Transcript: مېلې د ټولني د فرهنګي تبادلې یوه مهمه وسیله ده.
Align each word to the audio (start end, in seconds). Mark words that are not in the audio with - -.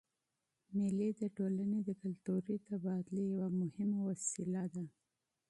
مېلې 0.75 1.09
د 1.19 1.21
ټولني 1.37 1.79
د 1.87 1.89
فرهنګي 2.01 2.55
تبادلې 2.67 3.23
یوه 3.33 3.47
مهمه 3.61 3.99
وسیله 4.09 4.63
ده. 4.73 4.83